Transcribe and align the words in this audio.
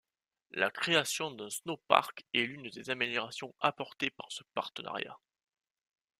La 0.49 0.71
création 0.71 1.29
d'un 1.29 1.51
snowpark 1.51 2.25
est 2.33 2.41
l'une 2.47 2.71
des 2.71 2.89
améliorations 2.89 3.53
apportée 3.61 4.09
par 4.09 4.31
ce 4.31 4.43
partenariat. 4.55 5.19